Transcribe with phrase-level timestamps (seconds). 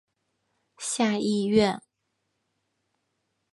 [0.79, 1.79] 下议院。